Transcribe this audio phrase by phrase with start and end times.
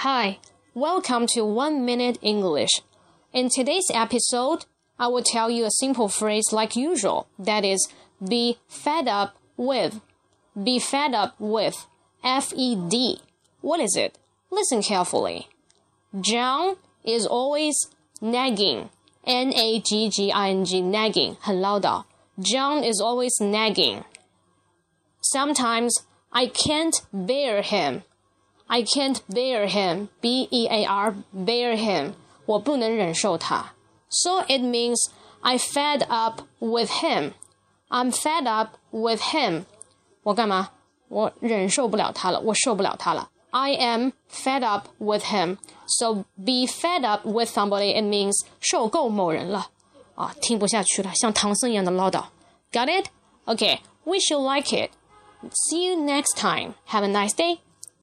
[0.00, 0.38] Hi,
[0.74, 2.82] welcome to One Minute English.
[3.32, 4.66] In today's episode,
[4.98, 7.88] I will tell you a simple phrase like usual that is,
[8.26, 10.00] be fed up with.
[10.54, 11.86] Be fed up with.
[12.24, 13.20] F E D.
[13.60, 14.18] What is it?
[14.50, 15.48] Listen carefully.
[16.20, 17.76] John is always
[18.20, 18.90] nagging.
[19.26, 22.04] N A G G I N G, nagging, 很唠叨.
[22.38, 24.04] John is always nagging.
[25.20, 28.04] Sometimes I can't bear him.
[28.70, 30.08] I can't bear him.
[30.20, 32.12] B E A R, bear him.
[32.46, 33.72] 我不能忍受他.
[34.08, 34.96] So it means
[35.40, 37.32] I fed up with him.
[37.88, 39.64] I'm fed up with him.
[40.22, 40.70] 我干嘛？
[41.08, 43.30] 我忍受不了他了，我受不了他了。
[43.50, 45.58] I am fed up with him.
[45.86, 49.68] So be fed up with somebody it means 受够某人了
[50.16, 52.24] 啊，听不下去了，像唐僧一样的唠叨。
[52.72, 53.06] Got it?
[53.46, 54.90] Okay, we should like it.
[55.70, 56.74] See you next time.
[56.88, 57.58] Have a nice day.